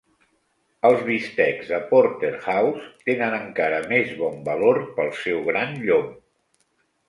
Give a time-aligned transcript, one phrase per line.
[0.87, 6.13] Els bistecs de Porterhouse tenen encara més bon valor pel seu gran llom.